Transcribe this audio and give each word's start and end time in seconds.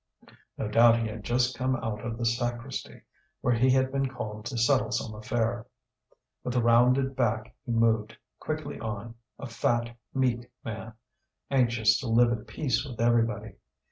No 0.57 0.67
doubt 0.67 0.97
he 0.97 1.07
had 1.09 1.23
just 1.23 1.55
come 1.55 1.75
out 1.75 2.03
of 2.03 2.17
the 2.17 2.25
sacristy, 2.25 3.01
where 3.41 3.53
he 3.53 3.69
had 3.69 3.91
been 3.91 4.07
called 4.09 4.45
to 4.45 4.57
settle 4.57 4.89
some 4.89 5.13
affair. 5.13 5.67
With 6.43 6.55
rounded 6.55 7.15
back 7.15 7.55
he 7.67 7.71
moved 7.71 8.17
quickly 8.39 8.79
on, 8.79 9.13
a 9.37 9.45
fat 9.45 9.95
meek 10.11 10.49
man, 10.65 10.93
anxious 11.51 11.99
to 11.99 12.07
live 12.07 12.31
at 12.31 12.47
peace 12.47 12.83
with 12.83 12.99
everybody. 12.99 13.57